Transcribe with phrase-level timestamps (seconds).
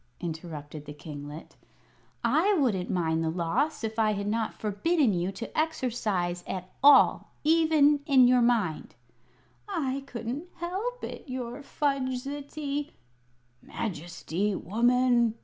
[0.19, 1.55] interrupted the kinglet.
[2.23, 7.29] "I wouldn't mind the loss if I had not forbidden you to exercise at all,
[7.43, 8.95] even in your mind."
[9.69, 12.93] "I couldn't help it, your fudgesty"
[13.61, 15.35] "Majesty, woman!"